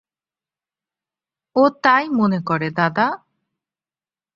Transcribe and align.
ও 1.55 1.63
তাই 1.83 2.05
মনে 2.09 2.39
করে 2.41 2.69
দাদা। 2.71 3.07